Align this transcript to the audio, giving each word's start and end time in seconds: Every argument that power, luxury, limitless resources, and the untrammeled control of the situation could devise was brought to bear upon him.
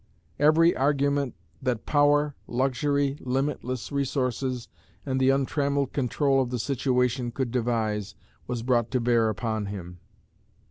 Every 0.39 0.75
argument 0.75 1.35
that 1.61 1.85
power, 1.85 2.33
luxury, 2.47 3.17
limitless 3.19 3.91
resources, 3.91 4.67
and 5.05 5.19
the 5.19 5.29
untrammeled 5.29 5.93
control 5.93 6.41
of 6.41 6.49
the 6.49 6.57
situation 6.57 7.29
could 7.29 7.51
devise 7.51 8.15
was 8.47 8.63
brought 8.63 8.89
to 8.89 8.99
bear 8.99 9.29
upon 9.29 9.67
him. 9.67 9.99